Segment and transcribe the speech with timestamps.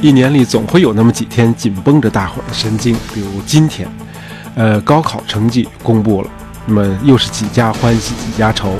[0.00, 3.88] 一年里总会有那么几天紧绷着大伙儿的神经，比如今天，
[4.54, 6.30] 呃，高考成绩公布了，
[6.66, 8.74] 那么又是几家欢喜几家愁。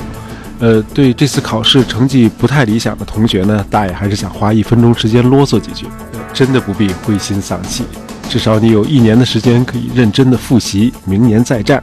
[0.60, 5.86] 呃，对这次考试成绩不太理想的同学呢，大爷还是想花一分钟时间啰嗦几句。
[6.32, 7.84] 真的不必灰心丧气，
[8.28, 11.82] 至少你有一年的时间可以认真的复习，明年再战。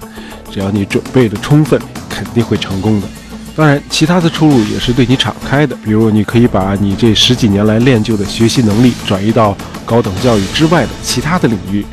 [0.50, 3.08] 只要你准备的充分，肯定会成功的。
[3.56, 11.86] 当然，其他的出路也是对你敞开的，比如你可以把你这十几年来练就的学习能力转移到高等教育之外的其他的领域。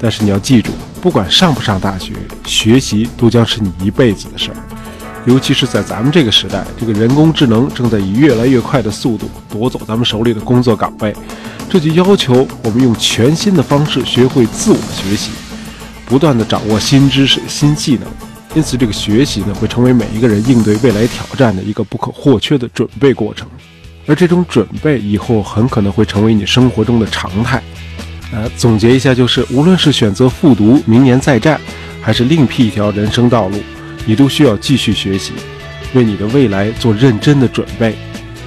[0.00, 0.70] 但是你要记住，
[1.02, 2.12] 不管上不上大学，
[2.46, 4.56] 学习都将是你一辈子的事儿。
[5.26, 11.12] 尤其是在咱们这个时代，这个人工智能正在以越来越快的速度夺走咱们手里的工作岗位，
[11.68, 15.32] 这就要求我们用全新的方式学会自我学习，
[16.06, 18.06] 不断的掌握新知识、新技能。
[18.54, 23.46] 因此，这个学习呢，会成为每一个人应对未来挑战的一个不可或缺的准备过程，
[24.06, 27.62] 而这种准备以后很可能会成为你生活中的常态。
[28.32, 31.60] 呃，总结一下就是，无论是选择复读、明年再战，
[32.00, 33.58] 还是另辟一条人生道路，
[34.06, 35.32] 你都需要继续学习，
[35.94, 37.94] 为你的未来做认真的准备。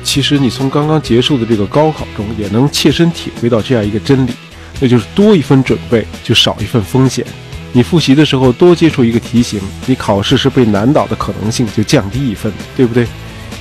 [0.03, 4.31] 其实，你从刚刚结束的这个高考中，也能切身体会到这样一个真理，
[4.79, 7.25] 那就是多一份准备，就少一份风险。
[7.73, 13.07] 你复习的时候多接触一个题型，你考试时被难倒的可能性就降低一分，对不对？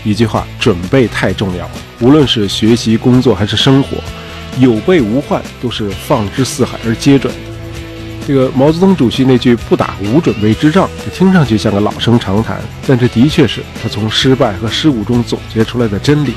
[0.02, 1.72] 一句话，准备太重要了。
[2.00, 3.98] 无论是学习、工作还是生活，
[4.58, 7.32] 有备无患都是放之四海而皆准。
[8.26, 16.32] 这个毛泽东主席那句“不打无准备之仗”，听上去像个老生常谈，但这的确是他从失败和失误中总结出来的真理。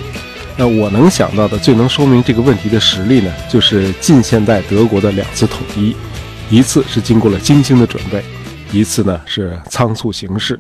[0.58, 5.96] 那我能想到的最能说明这个问题的实例呢，就是近现代德国的两次统一。
[6.54, 8.23] 一次是经过了精心的准备，
[8.72, 10.59] 一次呢是仓促行事。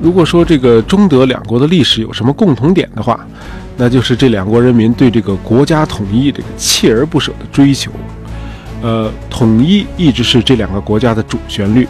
[0.00, 3.20] 如果说这个中德两国的历史有什么共同点的话，
[3.76, 7.92] 那就是这两国人民对这个国家统一这个锲而不舍的追求。
[8.80, 11.86] 呃，统一一直是这两个国家的主旋律，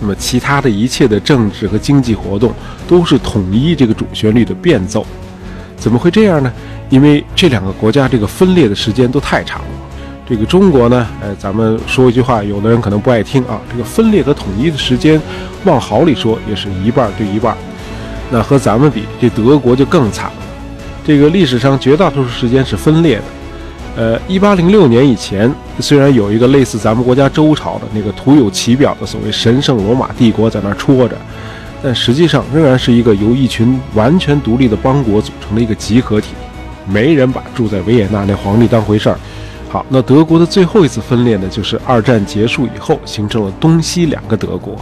[0.00, 2.52] 那么其他的一切的政治和经济活动
[2.88, 5.06] 都是统一这个主旋律的变奏。
[5.76, 6.52] 怎么会这样呢？
[6.88, 9.68] 因为这两个国家这个分裂的时间都太长了。
[10.28, 13.60] 这个中国呢，呃，咱们说一句话，有的人可能不爱听啊。
[13.70, 15.20] 这个分裂和统一的时间，
[15.64, 17.56] 往好里说也是一半对一半。
[18.30, 20.42] 那和咱们比，这德国就更惨了。
[21.06, 23.22] 这个历史上绝大多数时间是分裂的。
[23.96, 25.48] 呃，一八零六年以前，
[25.78, 31.16] 虽然有一个类似咱们国家周朝的那个徒有其表的所谓神圣罗马帝国在那戳着，
[31.82, 36.28] 但实际上仍然是一个由一群完全独立的邦国组成的一个集合体。
[36.88, 39.18] 没人把住在维也纳那皇帝当回事儿。
[39.68, 44.76] 好，那德国的最后一次分裂呢，就是二战结束以后形成了东西两个德国。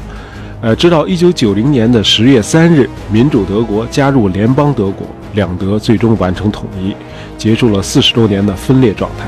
[0.60, 6.94] 呃，直到一九九零年的十月三日，民主德国加入联邦德国，两德最终完成统一，
[7.36, 9.26] 结束了四十多年的分裂状态。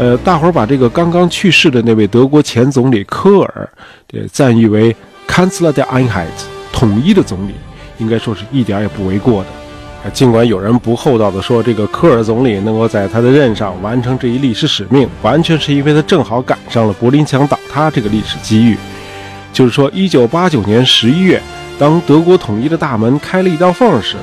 [0.00, 3.68] 呃，大伙儿把这个刚刚去世的那位德国前总理科尔，
[4.14, 4.96] 呃赞誉为
[5.28, 6.24] “Kanzler der Einheit”。
[6.72, 7.52] 统一的总理，
[7.98, 10.10] 应该说是一点也不为过的。
[10.10, 18.78] 尽管有人不厚道的说，这个科尔总理能够在他的任上完成这一历史使命，完全是因为他正好赶上了柏林墙倒塌这个历史机遇。
[19.52, 21.38] 就是说，一九八九年十一月，
[21.78, 24.16] 当德国统一的大门开了一道缝时，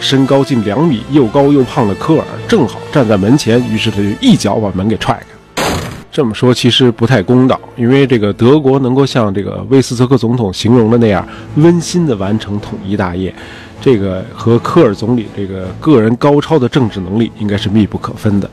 [0.00, 5.64] 身高近两米、又高又胖的科尔正好站在门前，于是他就一脚把门给踹开。
[6.10, 11.26] 这么说其实不太公道，因为这个德国能够像这个威斯特克总统形容的那样
[11.56, 13.34] 温馨地完成统一大业，
[13.80, 18.50] 这个和科尔总理这个个人高超的政治能力应该是密不可分的。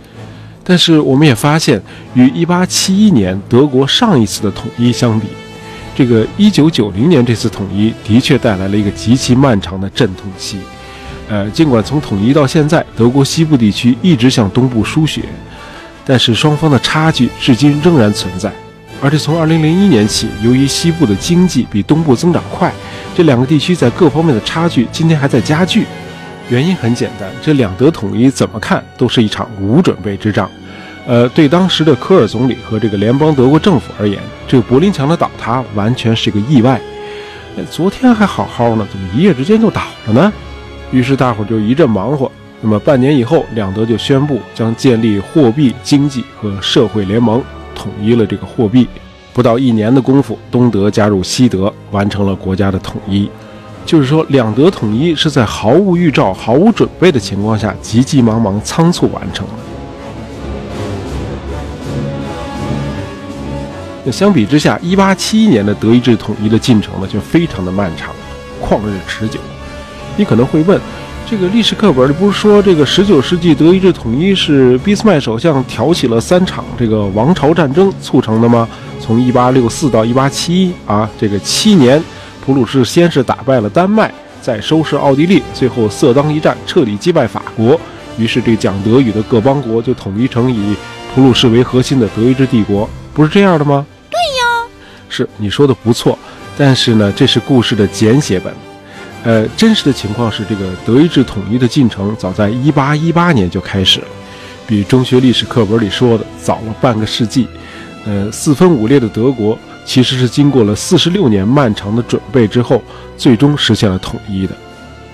[0.64, 1.82] 但是我们也发现，
[2.14, 5.28] 与1871年德国上一次的统一相比，
[5.94, 10.60] 这个1990年这次统一的确带来了一个极其漫长的阵痛期。
[11.30, 15.22] 呃，尽管从统一到现在，德国西部地区一直向东部输血。
[16.06, 18.52] 但是双方的差距至今仍然存在，
[19.00, 22.74] 而且从2001年起，由于西部的经济比东部增长快，
[23.16, 25.86] 这两个地区在各方面的差距今天还在加剧。
[26.50, 30.50] 原因很简单，这两德统一怎么看都是一场无准备之仗。
[31.06, 36.82] 呃，对当时的科尔总理和这个联邦德国政府而言，这个柏林墙的倒塌完全是个意外。
[37.70, 40.34] 昨天还好好呢，怎么一夜之间就倒了呢？
[40.92, 42.32] 于是大伙就一阵忙活。
[42.62, 47.42] 那么半年以后，两德就宣布将建立货币、经济和社会联盟，
[47.74, 48.88] 统一了这个货币。
[49.32, 53.30] 不到一年的功夫，东德加入西德，完成了国家的统一。
[53.86, 59.54] 就是说，两德统一是在毫无预兆、毫无准备的情况下，急急忙忙、仓促完成的。
[64.04, 68.14] 那相比之下，一八七一年的德意志统一的进程呢，就非常的漫长，
[68.62, 69.40] 旷日持久。
[70.20, 70.78] 你可能会问，
[71.26, 78.68] 这个历史课本里不是说这个十九世纪德意志统一是俾斯麦首相挑起了三场这个王朝战争促成的吗？
[79.00, 82.04] 从一八六四到一八七一啊，这个七年，
[82.46, 87.80] 普鲁士先是打败了丹麦，再收拾奥地利，最后色当一战彻底击败法国，
[88.18, 90.76] 于是这讲德语的各邦国就统一成以
[91.16, 92.90] 普鲁士为核心的德意志帝国。
[93.14, 93.86] 不是这样的吗？
[94.10, 94.70] 对呀，
[95.08, 96.20] 是你说的不错，
[96.58, 98.54] 但是呢，这是故事的简写本。
[99.24, 104.08] 呃，真实的情况是，这个德意志统一的进程早在1818年就开始了，
[104.66, 107.48] 比中学历史课本里说的早了半个世纪。
[108.06, 112.82] 呃，四分五裂的德国其实是经过了46年漫长的准备之后，
[113.18, 114.56] 最终实现了统一的。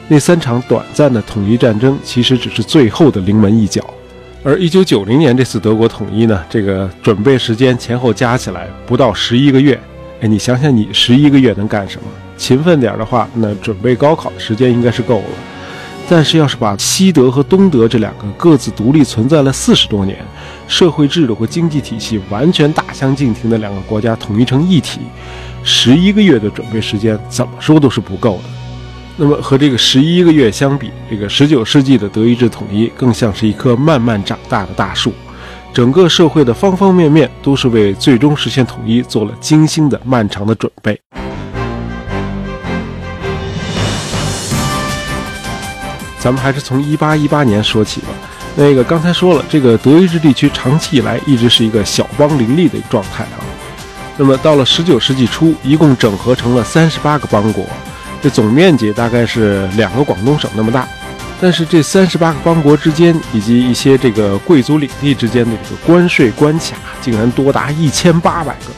[0.07, 3.83] 那三场短暂的统一战争其实只是最后的临门一脚。
[4.43, 9.77] 而一九九零年这次德国统一呢，这个准备时间前后加起来不到十一个月。
[10.21, 12.07] 哎，你想想，你十一个月能干什么？
[12.37, 15.25] 勤奋点的话，那准备高考的时间应该是够了。
[16.07, 20.17] 但是要是把西德和东德这两个各自独立存在了四十多年、
[20.67, 24.99] 社会制度和经济体系完全大相径庭的两个国家统一成一体，
[25.63, 28.43] 十一个月的准备时间怎么说都是不够的。
[29.17, 35.11] 那么和这个十一个月相比，这个十九世纪的德意志统一更像是一棵慢慢长大的大树，
[35.73, 40.99] 整个社会的方方面面都是为最终实现统一做了精心的、漫长的准备。
[46.25, 48.07] 咱们还是从一八一八年说起吧。
[48.55, 53.37] 那个刚才说了，这个德意志地区长期以来一直是一个小邦林立的状态啊。
[54.17, 57.63] 那么到了十九世纪初，一共整合成了三十八个邦国。
[58.23, 60.87] 这总面积大概是两个广东省那么大，
[61.39, 68.71] 但是这三十八个邦国之间以及一些这个贵族领地之间的这个关税关卡竟然多达一千八百个，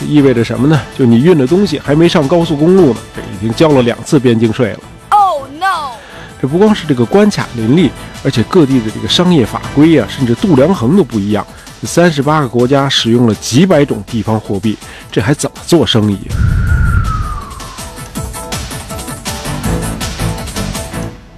[0.00, 0.80] 这意味着什么呢？
[0.98, 4.80] 就你运的东西还没上高速公路呢，这已经交了两次边境税了。
[5.10, 5.92] Oh no！
[6.40, 7.90] 这不光是这个关卡林立，
[8.24, 11.46] 而且各地的这个商业法规呀，甚至度量衡都不一样。
[11.82, 14.74] 这三十八个国家使用了几百种地方货币，
[15.12, 16.18] 这还怎么做生意？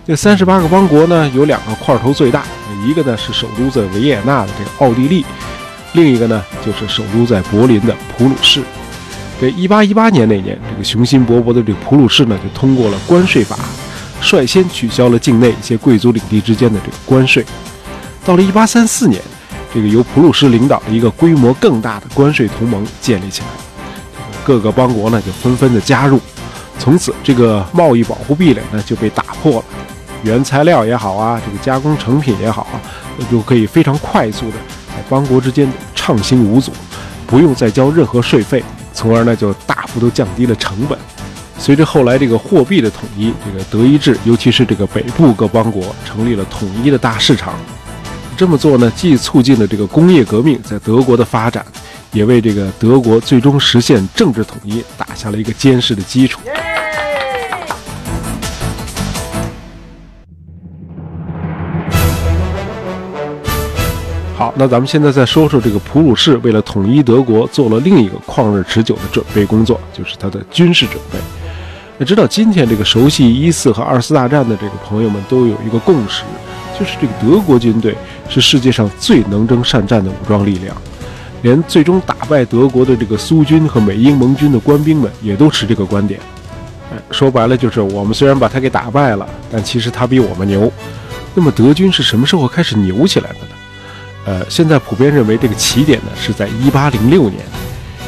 [0.06, 2.44] 这三十八个邦国呢，有两个块头最大，
[2.86, 5.24] 一个呢是首都在维也纳的这个奥地利，
[5.94, 8.62] 另一个呢就是首都在柏林的普鲁士。
[9.40, 13.56] 这一八一八年那年，这个雄心勃勃的这个普鲁士呢，就通过了关税法，
[14.22, 17.44] 率先取消了境内一些贵族领地之间的这个关税。
[18.24, 19.20] 到了一八三四年，
[19.74, 23.48] 这个由普鲁士领导的一个规模更大的关税同盟建立起来，
[24.44, 26.20] 各个邦国呢就纷纷的加入，
[26.78, 29.64] 从此这个贸易保护壁垒呢就被打破了。
[30.22, 32.80] 原材料也好啊，这个加工成品也好啊，
[33.18, 36.70] 那就可以非常快速的在邦国之间畅行无阻，
[37.26, 38.62] 不用再交任何税费，
[38.94, 40.96] 从而呢就大幅度降低了成本。
[41.62, 47.54] 随着后来这个货币的统一，这个德意志，尤其是这个北部各邦国，成立了统一的大市场。
[48.36, 51.64] 这么做呢，既促进了这个工业革命在德国的发展，
[52.10, 56.40] 也为这个德国最终实现政治统一打下了一个坚实的基础。
[64.36, 71.18] 好，那咱们现在再说说这个普鲁士为了统一德国做了另一个旷日持久的准备工作，就是他的军事准备。
[72.02, 76.24] 那直到今天，这个熟悉一四和二次大战的这个朋友们都有一个共识，
[76.76, 77.96] 就是这个德国军队
[78.28, 80.76] 是世界上最能征善战的武装力量，
[81.42, 86.18] 连最终打败德国的这个苏军和美英盟军的官兵们也都持这个观点。
[86.92, 90.72] 哎，说白了就是我们虽然把他给打败了，但其实他比我们牛。
[91.36, 93.54] 那么德军是什么时候开始牛起来的呢？
[94.26, 97.44] 呃，现在普遍认为这个起点呢是在一八零六年，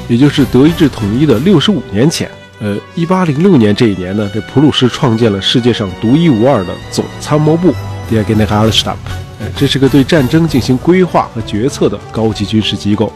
[0.08, 2.28] 也就是德意志统一的六十五年前。
[2.64, 7.74] 呃，一八零六年这一年呢，这普鲁士创建了世界上独一无二的总参谋部
[8.10, 8.96] （Die Generalstab）。
[9.38, 13.12] 呃，这是个对战争进行规划和决策的高级军事机构。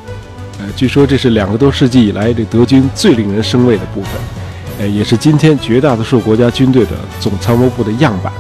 [0.59, 4.13] 呃，据说这是两个多世纪以来这德军最令人生畏的部分，
[4.81, 8.31] 呃，也是今天绝大多数国家军队的总参谋部的样板。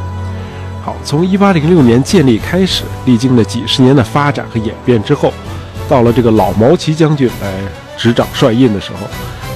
[0.84, 5.32] 好从一八零六年建立开始，历经了几十年的发展和演变之后，
[5.88, 7.54] 到了这个老毛奇将军来
[7.96, 9.06] 执掌帅印的时候，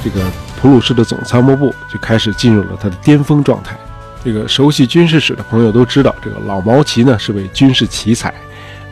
[0.02, 0.24] 这个
[0.62, 3.76] 普鲁士的总参谋部就开始进入了它的巅峰状态。
[4.24, 8.28] 这个熟悉军事史的朋友都知道，这个老毛奇呢是位军事奇才，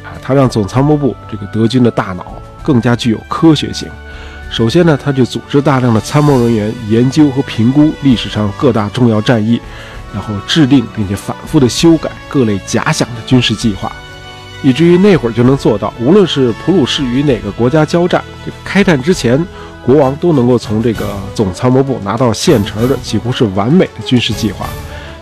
[0.02, 2.26] 啊，他让总参谋部这个德军的大脑
[2.60, 3.88] 更加具有科学性。
[4.50, 9.60] 首先呢，他就组织大量的参谋人员研究和评估历史上各大重要战役。
[10.12, 13.92] 然后制定并且反复的修改各类假想的军事计划，
[14.60, 19.38] 以至于那会儿就能做到，无论是普鲁士与哪个国家交战，这个开战之前
[19.84, 24.66] 国王都能够从这个总参谋部拿到现成的几乎是完美的军事计划。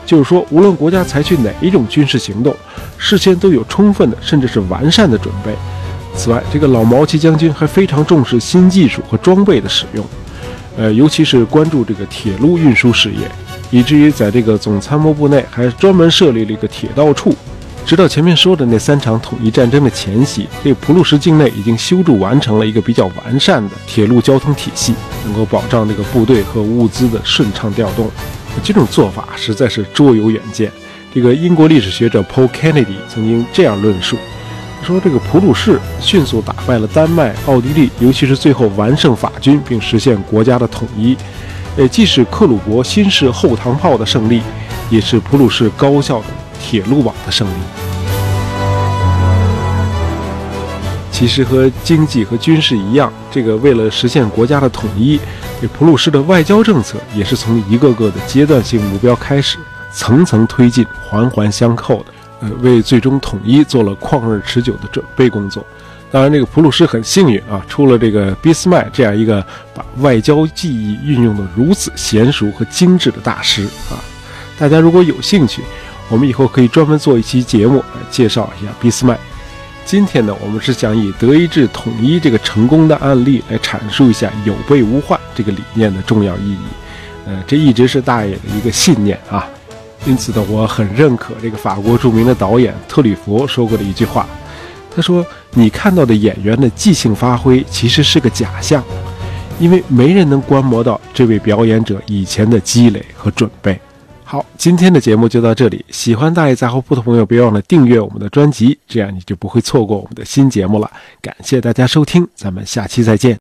[0.05, 2.55] 就是说，无论国家采取哪一种军事行动，
[2.97, 5.53] 事先都有充分的甚至是完善的准备。
[6.15, 10.05] 此外，这个老毛奇将军还非常重视新技术和装备的使用，
[10.79, 13.31] 呃，尤其是关注这个铁路运输事业，
[13.71, 17.35] 以至于在这个总参谋部内还专门设立了一个铁道处。
[17.89, 24.93] 直到前面说的那三场统一战争的前夕，这个普鲁士境内已经修筑完成了一个比较完善的铁路交通体系，
[25.25, 28.11] 能够保障这个部队和物资的顺畅调动。
[28.63, 30.71] 这种做法实在是卓有远见。
[31.15, 34.19] 这个英国历史学者 Paul Kennedy 曾经这样论述：
[34.83, 41.17] 说这个普鲁士迅速打败了丹麦、奥地利，尤其是最后完胜法军，并实现国家的统一。
[41.79, 44.43] 呃，既是克虏伯新式后膛炮的胜利，
[44.91, 46.27] 也是普鲁士高效的
[46.69, 47.53] 铁路网的胜利。
[51.11, 55.19] 其实和经济和军事一样，这个为了实现国家的统一。
[55.63, 59.57] 这普鲁士的外交政策也是从一个个的阶段性目标开始，
[59.91, 65.65] 层层推进，环环相扣的，呃，为最终统一做了旷日持久的准备工作。
[66.11, 69.45] 当然，这个普鲁士很幸运啊，出了这个俾斯麦这样一个
[69.75, 73.97] 把外交技艺运用的如此娴熟和精致的大师啊。
[74.59, 75.63] 大家如果有兴趣，
[76.09, 79.19] 我们以后可以专门做一期节目来介绍一下俾斯麦。
[79.85, 86.59] 今天呢，我们是想以德意志统一这个成功的案例来阐述一下有备无患这个理念的重要意义。
[87.27, 89.49] 呃，这一直是大爷的一个信念啊。
[90.07, 94.27] 因此呢，我很认可这个法国著名的导演特吕弗说过的一句话。
[94.95, 98.83] 他说：“你看到的演员的即兴发挥其实是个假象，
[99.61, 103.79] 因为没人能观摩到这位表演者以前的积累和准备。”
[104.31, 105.83] 好，今天的节目就到这里。
[105.89, 110.91] 喜欢大爷杂货铺的朋友，别忘了订阅我们的专辑，这样你就不会错过我们的新节目了。
[111.23, 113.35] 感谢大家收听，咱们下期再见。